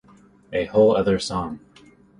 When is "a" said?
0.51-0.65